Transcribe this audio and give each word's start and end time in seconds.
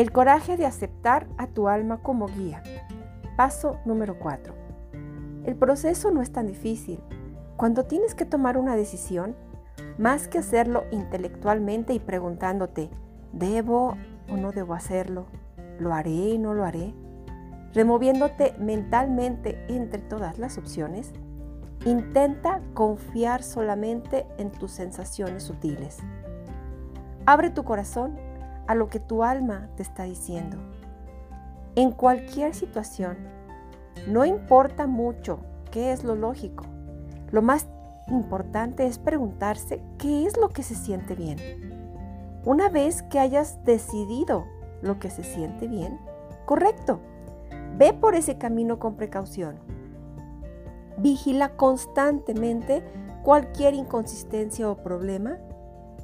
El 0.00 0.12
coraje 0.12 0.56
de 0.56 0.64
aceptar 0.64 1.26
a 1.36 1.46
tu 1.46 1.68
alma 1.68 1.98
como 1.98 2.26
guía. 2.26 2.62
Paso 3.36 3.76
número 3.84 4.18
4. 4.18 4.54
El 5.44 5.56
proceso 5.56 6.10
no 6.10 6.22
es 6.22 6.32
tan 6.32 6.46
difícil. 6.46 7.00
Cuando 7.58 7.84
tienes 7.84 8.14
que 8.14 8.24
tomar 8.24 8.56
una 8.56 8.76
decisión, 8.76 9.36
más 9.98 10.26
que 10.26 10.38
hacerlo 10.38 10.84
intelectualmente 10.90 11.92
y 11.92 11.98
preguntándote, 11.98 12.88
¿debo 13.34 13.98
o 14.30 14.38
no 14.38 14.52
debo 14.52 14.72
hacerlo? 14.72 15.26
¿Lo 15.78 15.92
haré 15.92 16.32
o 16.32 16.38
no 16.38 16.54
lo 16.54 16.64
haré? 16.64 16.94
Removiéndote 17.74 18.54
mentalmente 18.58 19.62
entre 19.68 20.00
todas 20.00 20.38
las 20.38 20.56
opciones, 20.56 21.12
intenta 21.84 22.62
confiar 22.72 23.42
solamente 23.42 24.26
en 24.38 24.50
tus 24.50 24.70
sensaciones 24.70 25.42
sutiles. 25.42 25.98
Abre 27.26 27.50
tu 27.50 27.64
corazón 27.64 28.29
a 28.70 28.76
lo 28.76 28.88
que 28.88 29.00
tu 29.00 29.24
alma 29.24 29.68
te 29.74 29.82
está 29.82 30.04
diciendo. 30.04 30.56
En 31.74 31.90
cualquier 31.90 32.54
situación, 32.54 33.18
no 34.06 34.24
importa 34.24 34.86
mucho 34.86 35.40
qué 35.72 35.90
es 35.90 36.04
lo 36.04 36.14
lógico. 36.14 36.66
Lo 37.32 37.42
más 37.42 37.66
importante 38.06 38.86
es 38.86 39.00
preguntarse 39.00 39.82
qué 39.98 40.24
es 40.24 40.36
lo 40.36 40.50
que 40.50 40.62
se 40.62 40.76
siente 40.76 41.16
bien. 41.16 41.36
Una 42.44 42.68
vez 42.68 43.02
que 43.02 43.18
hayas 43.18 43.64
decidido 43.64 44.44
lo 44.82 45.00
que 45.00 45.10
se 45.10 45.24
siente 45.24 45.66
bien, 45.66 45.98
correcto, 46.46 47.00
ve 47.76 47.92
por 47.92 48.14
ese 48.14 48.38
camino 48.38 48.78
con 48.78 48.94
precaución. 48.94 49.56
Vigila 50.96 51.56
constantemente 51.56 52.84
cualquier 53.24 53.74
inconsistencia 53.74 54.70
o 54.70 54.76
problema 54.76 55.38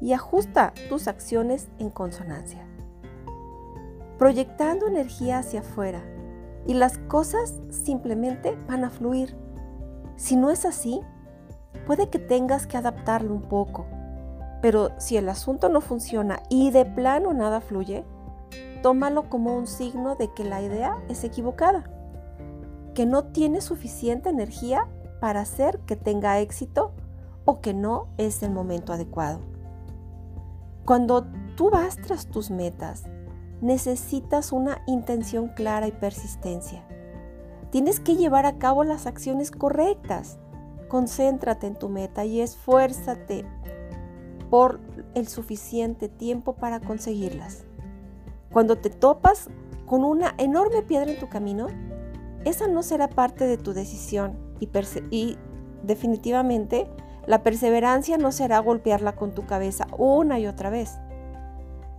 y 0.00 0.12
ajusta 0.12 0.72
tus 0.88 1.08
acciones 1.08 1.68
en 1.78 1.90
consonancia. 1.90 2.66
Proyectando 4.18 4.86
energía 4.86 5.38
hacia 5.38 5.60
afuera 5.60 6.02
y 6.66 6.74
las 6.74 6.98
cosas 6.98 7.54
simplemente 7.70 8.56
van 8.68 8.84
a 8.84 8.90
fluir. 8.90 9.36
Si 10.16 10.36
no 10.36 10.50
es 10.50 10.64
así, 10.64 11.00
puede 11.86 12.10
que 12.10 12.18
tengas 12.18 12.66
que 12.66 12.76
adaptarlo 12.76 13.34
un 13.34 13.42
poco, 13.42 13.86
pero 14.60 14.90
si 14.98 15.16
el 15.16 15.28
asunto 15.28 15.68
no 15.68 15.80
funciona 15.80 16.40
y 16.48 16.70
de 16.70 16.84
plano 16.84 17.32
nada 17.32 17.60
fluye, 17.60 18.04
tómalo 18.82 19.28
como 19.28 19.56
un 19.56 19.66
signo 19.66 20.16
de 20.16 20.32
que 20.32 20.44
la 20.44 20.60
idea 20.60 20.96
es 21.08 21.24
equivocada, 21.24 21.84
que 22.94 23.06
no 23.06 23.24
tiene 23.24 23.60
suficiente 23.60 24.28
energía 24.28 24.86
para 25.20 25.40
hacer 25.40 25.80
que 25.80 25.96
tenga 25.96 26.40
éxito 26.40 26.92
o 27.44 27.60
que 27.60 27.74
no 27.74 28.08
es 28.18 28.42
el 28.42 28.50
momento 28.50 28.92
adecuado. 28.92 29.49
Cuando 30.90 31.24
tú 31.54 31.70
vas 31.70 31.98
tras 31.98 32.26
tus 32.26 32.50
metas, 32.50 33.04
necesitas 33.60 34.50
una 34.50 34.82
intención 34.88 35.46
clara 35.46 35.86
y 35.86 35.92
persistencia. 35.92 36.84
Tienes 37.70 38.00
que 38.00 38.16
llevar 38.16 38.44
a 38.44 38.58
cabo 38.58 38.82
las 38.82 39.06
acciones 39.06 39.52
correctas. 39.52 40.40
Concéntrate 40.88 41.68
en 41.68 41.76
tu 41.76 41.88
meta 41.88 42.24
y 42.24 42.40
esfuérzate 42.40 43.44
por 44.50 44.80
el 45.14 45.28
suficiente 45.28 46.08
tiempo 46.08 46.54
para 46.54 46.80
conseguirlas. 46.80 47.62
Cuando 48.52 48.74
te 48.74 48.90
topas 48.90 49.48
con 49.86 50.02
una 50.02 50.34
enorme 50.38 50.82
piedra 50.82 51.12
en 51.12 51.20
tu 51.20 51.28
camino, 51.28 51.68
esa 52.44 52.66
no 52.66 52.82
será 52.82 53.08
parte 53.08 53.46
de 53.46 53.58
tu 53.58 53.74
decisión 53.74 54.36
y, 54.58 54.68
y 55.12 55.38
definitivamente 55.84 56.88
la 57.30 57.44
perseverancia 57.44 58.18
no 58.18 58.32
será 58.32 58.58
golpearla 58.58 59.12
con 59.12 59.36
tu 59.36 59.46
cabeza 59.46 59.86
una 59.96 60.40
y 60.40 60.48
otra 60.48 60.68
vez. 60.68 60.98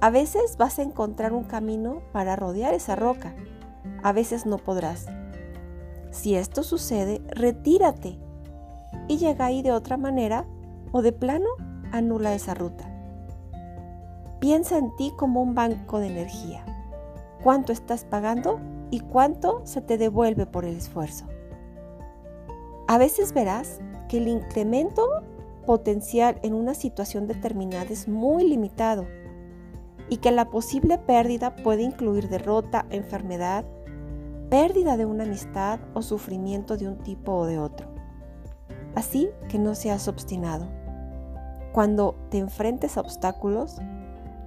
A 0.00 0.10
veces 0.10 0.56
vas 0.56 0.80
a 0.80 0.82
encontrar 0.82 1.32
un 1.32 1.44
camino 1.44 2.02
para 2.10 2.34
rodear 2.34 2.74
esa 2.74 2.96
roca. 2.96 3.32
A 4.02 4.10
veces 4.10 4.46
no 4.46 4.58
podrás. 4.58 5.06
Si 6.10 6.34
esto 6.34 6.64
sucede, 6.64 7.22
retírate 7.28 8.18
y 9.06 9.18
llega 9.18 9.46
ahí 9.46 9.62
de 9.62 9.70
otra 9.70 9.96
manera 9.96 10.44
o 10.90 11.02
de 11.02 11.12
plano 11.12 11.46
anula 11.92 12.34
esa 12.34 12.54
ruta. 12.54 12.90
Piensa 14.40 14.76
en 14.76 14.90
ti 14.96 15.12
como 15.16 15.40
un 15.40 15.54
banco 15.54 16.00
de 16.00 16.08
energía. 16.08 16.64
¿Cuánto 17.44 17.70
estás 17.70 18.04
pagando 18.04 18.58
y 18.90 18.98
cuánto 18.98 19.60
se 19.66 19.82
te 19.82 19.98
devuelve 19.98 20.46
por 20.46 20.64
el 20.64 20.76
esfuerzo? 20.76 21.26
A 22.88 22.98
veces 22.98 23.32
verás 23.32 23.78
que 24.12 24.18
el 24.18 24.28
incremento 24.28 25.08
potencial 25.64 26.38
en 26.42 26.52
una 26.52 26.74
situación 26.74 27.26
determinada 27.26 27.86
es 27.88 28.08
muy 28.08 28.46
limitado 28.46 29.06
y 30.10 30.18
que 30.18 30.30
la 30.30 30.50
posible 30.50 30.98
pérdida 30.98 31.56
puede 31.56 31.80
incluir 31.80 32.28
derrota, 32.28 32.84
enfermedad, 32.90 33.64
pérdida 34.50 34.98
de 34.98 35.06
una 35.06 35.24
amistad 35.24 35.80
o 35.94 36.02
sufrimiento 36.02 36.76
de 36.76 36.88
un 36.88 36.98
tipo 36.98 37.32
o 37.32 37.46
de 37.46 37.58
otro. 37.58 37.88
Así 38.94 39.30
que 39.48 39.58
no 39.58 39.74
seas 39.74 40.06
obstinado. 40.08 40.68
Cuando 41.72 42.14
te 42.28 42.36
enfrentes 42.36 42.98
a 42.98 43.00
obstáculos, 43.00 43.78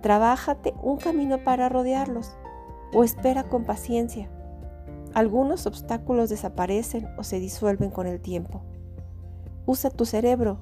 trabájate 0.04 0.76
un 0.84 0.98
camino 0.98 1.44
para 1.44 1.70
rodearlos 1.70 2.38
o 2.94 3.04
espera 3.04 3.46
con 3.46 3.64
paciencia. 3.64 4.30
Algunos 5.16 5.66
obstáculos 5.66 6.30
desaparecen 6.30 7.08
o 7.18 7.24
se 7.24 7.40
disuelven 7.40 7.90
con 7.90 8.06
el 8.06 8.22
tiempo. 8.22 8.62
Usa 9.66 9.90
tu 9.90 10.06
cerebro, 10.06 10.60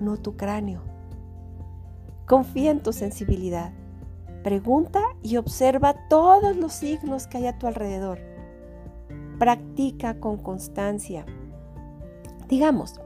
no 0.00 0.16
tu 0.16 0.36
cráneo. 0.36 0.82
Confía 2.26 2.70
en 2.70 2.82
tu 2.82 2.92
sensibilidad. 2.92 3.72
Pregunta 4.42 5.02
y 5.22 5.36
observa 5.36 5.94
todos 6.08 6.56
los 6.56 6.72
signos 6.72 7.26
que 7.26 7.38
hay 7.38 7.46
a 7.46 7.58
tu 7.58 7.66
alrededor. 7.66 8.18
Practica 9.38 10.18
con 10.18 10.38
constancia. 10.38 11.26
Digamos 12.48 13.00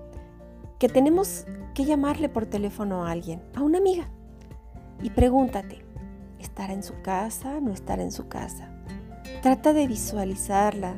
que 0.78 0.88
tenemos 0.88 1.46
que 1.74 1.84
llamarle 1.84 2.28
por 2.28 2.46
teléfono 2.46 3.04
a 3.04 3.10
alguien, 3.10 3.42
a 3.54 3.62
una 3.62 3.78
amiga, 3.78 4.08
y 5.02 5.10
pregúntate, 5.10 5.84
¿estará 6.38 6.72
en 6.72 6.82
su 6.82 6.94
casa? 7.02 7.60
¿No 7.60 7.72
estará 7.72 8.02
en 8.02 8.12
su 8.12 8.28
casa? 8.28 8.70
Trata 9.42 9.72
de 9.72 9.86
visualizarla 9.88 10.96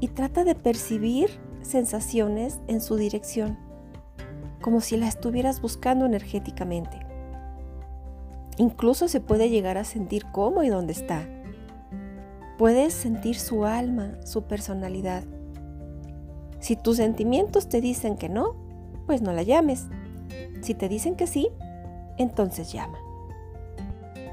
y 0.00 0.08
trata 0.08 0.44
de 0.44 0.54
percibir 0.54 1.30
sensaciones 1.66 2.60
en 2.68 2.80
su 2.80 2.96
dirección, 2.96 3.58
como 4.60 4.80
si 4.80 4.96
la 4.96 5.08
estuvieras 5.08 5.60
buscando 5.60 6.06
energéticamente. 6.06 7.00
Incluso 8.58 9.08
se 9.08 9.20
puede 9.20 9.50
llegar 9.50 9.76
a 9.76 9.84
sentir 9.84 10.24
cómo 10.32 10.62
y 10.62 10.68
dónde 10.68 10.92
está. 10.92 11.28
Puedes 12.56 12.94
sentir 12.94 13.38
su 13.38 13.66
alma, 13.66 14.14
su 14.24 14.44
personalidad. 14.44 15.24
Si 16.58 16.74
tus 16.74 16.96
sentimientos 16.96 17.68
te 17.68 17.80
dicen 17.80 18.16
que 18.16 18.28
no, 18.28 18.56
pues 19.06 19.20
no 19.20 19.32
la 19.32 19.42
llames. 19.42 19.86
Si 20.62 20.74
te 20.74 20.88
dicen 20.88 21.16
que 21.16 21.26
sí, 21.26 21.50
entonces 22.16 22.72
llama. 22.72 22.98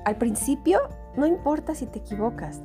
Al 0.06 0.18
principio, 0.18 0.80
no 1.16 1.26
importa 1.26 1.76
si 1.76 1.86
te 1.86 2.00
equivocas. 2.00 2.62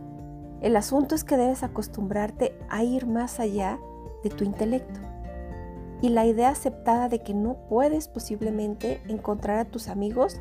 El 0.61 0.77
asunto 0.77 1.15
es 1.15 1.25
que 1.25 1.37
debes 1.37 1.63
acostumbrarte 1.63 2.57
a 2.69 2.83
ir 2.83 3.07
más 3.07 3.41
allá 3.41 3.79
de 4.23 4.31
tu 4.31 4.45
intelecto. 4.45 5.01
Y 6.01 6.11
la 6.11 6.27
idea 6.27 6.51
aceptada 6.51 7.09
de 7.09 7.23
que 7.23 7.35
no 7.35 7.57
puedes 7.69 8.09
posiblemente 8.09 9.01
encontrar 9.09 9.59
a 9.59 9.65
tus 9.65 9.89
amigos 9.89 10.41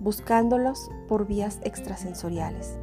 buscándolos 0.00 0.90
por 1.08 1.26
vías 1.26 1.58
extrasensoriales. 1.62 2.78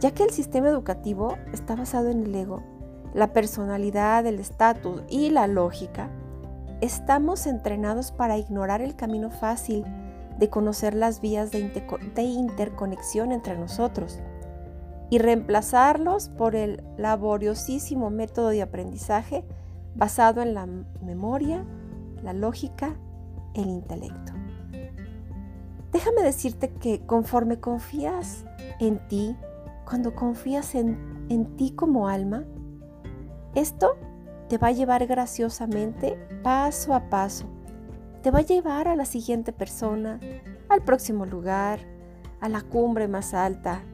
Ya 0.00 0.12
que 0.12 0.22
el 0.22 0.30
sistema 0.30 0.68
educativo 0.68 1.36
está 1.52 1.74
basado 1.76 2.10
en 2.10 2.24
el 2.24 2.34
ego, 2.34 2.62
la 3.14 3.32
personalidad, 3.32 4.26
el 4.26 4.40
estatus 4.40 5.02
y 5.08 5.30
la 5.30 5.46
lógica, 5.46 6.10
estamos 6.80 7.46
entrenados 7.46 8.12
para 8.12 8.36
ignorar 8.36 8.82
el 8.82 8.96
camino 8.96 9.30
fácil 9.30 9.84
de 10.38 10.50
conocer 10.50 10.94
las 10.94 11.20
vías 11.20 11.50
de, 11.52 11.60
interconexión 12.22 13.32
entre 13.32 13.56
nosotros 13.56 14.18
y 15.10 15.18
reemplazarlos 15.18 16.28
por 16.28 16.56
el 16.56 16.82
laboriosísimo 16.96 18.10
método 18.10 18.48
de 18.48 18.62
aprendizaje 18.62 19.44
basado 19.94 20.42
en 20.42 20.54
la 20.54 20.66
memoria, 21.02 21.64
la 22.22 22.32
lógica, 22.32 22.96
el 23.54 23.68
intelecto. 23.68 24.32
Déjame 25.92 26.22
decirte 26.22 26.72
que 26.72 27.06
conforme 27.06 27.60
confías 27.60 28.44
en 28.80 28.98
ti, 29.06 29.36
cuando 29.84 30.14
confías 30.14 30.74
en, 30.74 31.26
en 31.28 31.56
ti 31.56 31.70
como 31.70 32.08
alma, 32.08 32.44
esto 33.54 33.96
te 34.48 34.58
va 34.58 34.68
a 34.68 34.72
llevar 34.72 35.06
graciosamente 35.06 36.18
paso 36.42 36.94
a 36.94 37.08
paso. 37.08 37.46
Te 38.22 38.30
va 38.30 38.40
a 38.40 38.42
llevar 38.42 38.88
a 38.88 38.96
la 38.96 39.04
siguiente 39.04 39.52
persona, 39.52 40.18
al 40.68 40.82
próximo 40.82 41.26
lugar, 41.26 41.78
a 42.40 42.48
la 42.48 42.62
cumbre 42.62 43.06
más 43.06 43.34
alta, 43.34 43.82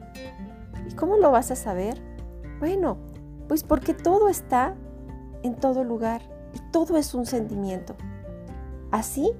cómo 1.01 1.17
lo 1.17 1.31
vas 1.31 1.49
a 1.49 1.55
saber? 1.55 1.99
Bueno, 2.59 2.99
pues 3.47 3.63
porque 3.63 3.95
todo 3.95 4.29
está 4.29 4.75
en 5.41 5.55
todo 5.55 5.83
lugar 5.83 6.21
y 6.53 6.59
todo 6.71 6.95
es 6.95 7.15
un 7.15 7.25
sentimiento. 7.25 7.95
Así 8.91 9.31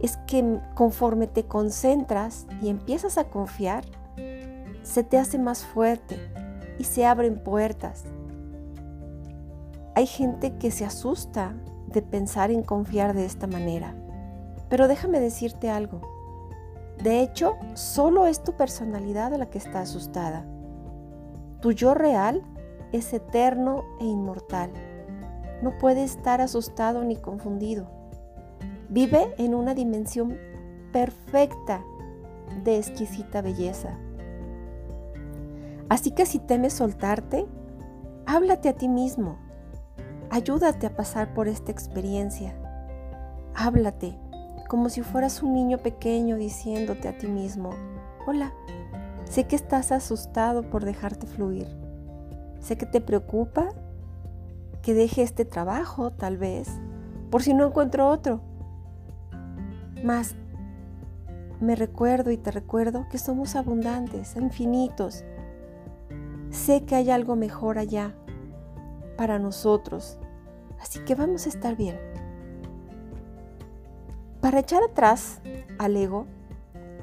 es 0.00 0.16
que 0.26 0.58
conforme 0.74 1.28
te 1.28 1.44
concentras 1.44 2.48
y 2.60 2.68
empiezas 2.68 3.16
a 3.16 3.30
confiar, 3.30 3.84
se 4.82 5.04
te 5.04 5.16
hace 5.16 5.38
más 5.38 5.64
fuerte 5.64 6.18
y 6.80 6.84
se 6.84 7.06
abren 7.06 7.38
puertas. 7.44 8.02
Hay 9.94 10.06
gente 10.06 10.58
que 10.58 10.72
se 10.72 10.84
asusta 10.84 11.54
de 11.86 12.02
pensar 12.02 12.50
en 12.50 12.64
confiar 12.64 13.14
de 13.14 13.24
esta 13.24 13.46
manera, 13.46 13.94
pero 14.68 14.88
déjame 14.88 15.20
decirte 15.20 15.70
algo. 15.70 16.00
De 17.00 17.20
hecho, 17.20 17.54
solo 17.74 18.26
es 18.26 18.42
tu 18.42 18.56
personalidad 18.56 19.32
la 19.36 19.46
que 19.48 19.58
está 19.58 19.82
asustada. 19.82 20.44
Tu 21.64 21.72
yo 21.72 21.94
real 21.94 22.42
es 22.92 23.14
eterno 23.14 23.86
e 23.98 24.04
inmortal. 24.04 24.70
No 25.62 25.78
puede 25.78 26.04
estar 26.04 26.42
asustado 26.42 27.02
ni 27.04 27.16
confundido. 27.16 27.86
Vive 28.90 29.34
en 29.38 29.54
una 29.54 29.72
dimensión 29.74 30.36
perfecta 30.92 31.82
de 32.64 32.76
exquisita 32.76 33.40
belleza. 33.40 33.98
Así 35.88 36.10
que 36.10 36.26
si 36.26 36.38
temes 36.38 36.74
soltarte, 36.74 37.46
háblate 38.26 38.68
a 38.68 38.74
ti 38.74 38.86
mismo. 38.86 39.38
Ayúdate 40.28 40.86
a 40.86 40.94
pasar 40.94 41.32
por 41.32 41.48
esta 41.48 41.72
experiencia. 41.72 42.54
Háblate 43.54 44.18
como 44.68 44.90
si 44.90 45.00
fueras 45.00 45.42
un 45.42 45.54
niño 45.54 45.78
pequeño 45.78 46.36
diciéndote 46.36 47.08
a 47.08 47.16
ti 47.16 47.26
mismo, 47.26 47.70
hola, 48.26 48.52
sé 49.24 49.44
que 49.44 49.56
estás 49.56 49.92
asustado 49.92 50.62
por 50.62 50.84
dejarte 50.84 51.26
fluir. 51.26 51.68
Sé 52.60 52.76
que 52.76 52.86
te 52.86 53.00
preocupa 53.00 53.70
que 54.82 54.94
deje 54.94 55.22
este 55.22 55.44
trabajo, 55.44 56.10
tal 56.10 56.36
vez, 56.36 56.68
por 57.30 57.42
si 57.42 57.54
no 57.54 57.66
encuentro 57.66 58.08
otro. 58.08 58.40
Mas 60.02 60.34
me 61.60 61.76
recuerdo 61.76 62.30
y 62.30 62.36
te 62.36 62.50
recuerdo 62.50 63.06
que 63.10 63.18
somos 63.18 63.56
abundantes, 63.56 64.36
infinitos. 64.36 65.24
Sé 66.50 66.84
que 66.84 66.94
hay 66.94 67.10
algo 67.10 67.36
mejor 67.36 67.78
allá 67.78 68.14
para 69.16 69.38
nosotros, 69.38 70.18
así 70.80 71.00
que 71.00 71.14
vamos 71.14 71.46
a 71.46 71.48
estar 71.48 71.76
bien. 71.76 71.98
Para 74.40 74.60
echar 74.60 74.82
atrás 74.82 75.40
al 75.78 75.96
ego, 75.96 76.26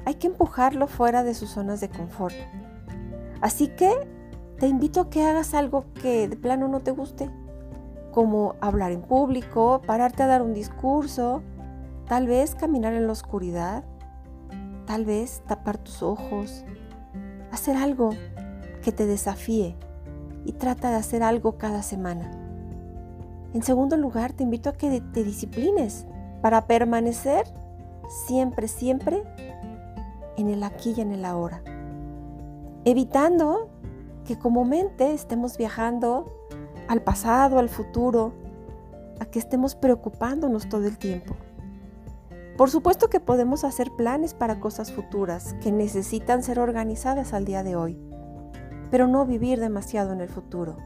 hay 0.04 0.14
que 0.14 0.26
empujarlo 0.26 0.86
fuera 0.86 1.22
de 1.22 1.34
sus 1.34 1.50
zonas 1.50 1.80
de 1.80 1.88
confort. 1.88 2.34
Así 3.40 3.68
que 3.68 3.92
te 4.58 4.68
invito 4.68 5.00
a 5.00 5.10
que 5.10 5.24
hagas 5.24 5.54
algo 5.54 5.86
que 6.00 6.28
de 6.28 6.36
plano 6.36 6.68
no 6.68 6.80
te 6.80 6.92
guste, 6.92 7.30
como 8.12 8.54
hablar 8.60 8.92
en 8.92 9.02
público, 9.02 9.82
pararte 9.86 10.22
a 10.22 10.26
dar 10.26 10.42
un 10.42 10.54
discurso, 10.54 11.42
tal 12.06 12.26
vez 12.26 12.54
caminar 12.54 12.92
en 12.92 13.06
la 13.06 13.12
oscuridad, 13.12 13.84
tal 14.86 15.04
vez 15.04 15.42
tapar 15.46 15.78
tus 15.78 16.02
ojos, 16.02 16.64
hacer 17.50 17.76
algo 17.76 18.10
que 18.82 18.92
te 18.92 19.06
desafíe 19.06 19.76
y 20.44 20.52
trata 20.52 20.90
de 20.90 20.96
hacer 20.96 21.22
algo 21.22 21.56
cada 21.56 21.82
semana. 21.82 22.30
En 23.54 23.62
segundo 23.62 23.96
lugar, 23.96 24.32
te 24.32 24.44
invito 24.44 24.70
a 24.70 24.72
que 24.72 25.00
te 25.00 25.24
disciplines 25.24 26.06
para 26.40 26.66
permanecer 26.66 27.46
siempre, 28.26 28.68
siempre 28.68 29.22
en 30.42 30.48
el 30.48 30.62
aquí 30.62 30.94
y 30.96 31.00
en 31.00 31.12
el 31.12 31.24
ahora, 31.24 31.62
evitando 32.84 33.70
que 34.24 34.38
como 34.38 34.64
mente 34.64 35.12
estemos 35.12 35.56
viajando 35.56 36.48
al 36.88 37.02
pasado, 37.02 37.58
al 37.58 37.68
futuro, 37.68 38.32
a 39.20 39.24
que 39.26 39.38
estemos 39.38 39.74
preocupándonos 39.74 40.68
todo 40.68 40.86
el 40.86 40.98
tiempo. 40.98 41.34
Por 42.56 42.70
supuesto 42.70 43.08
que 43.08 43.20
podemos 43.20 43.64
hacer 43.64 43.90
planes 43.92 44.34
para 44.34 44.60
cosas 44.60 44.92
futuras 44.92 45.54
que 45.62 45.72
necesitan 45.72 46.42
ser 46.42 46.58
organizadas 46.58 47.32
al 47.32 47.44
día 47.44 47.62
de 47.62 47.76
hoy, 47.76 47.98
pero 48.90 49.06
no 49.06 49.24
vivir 49.24 49.58
demasiado 49.58 50.12
en 50.12 50.20
el 50.20 50.28
futuro. 50.28 50.76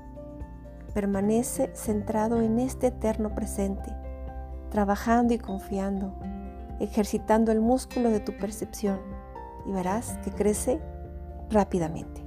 Permanece 0.94 1.70
centrado 1.74 2.40
en 2.40 2.60
este 2.60 2.88
eterno 2.88 3.34
presente, 3.34 3.92
trabajando 4.70 5.34
y 5.34 5.38
confiando, 5.38 6.14
ejercitando 6.78 7.52
el 7.52 7.60
músculo 7.60 8.10
de 8.10 8.20
tu 8.20 8.36
percepción 8.36 9.15
y 9.66 9.72
verás 9.72 10.18
que 10.24 10.30
crece 10.30 10.80
rápidamente. 11.50 12.25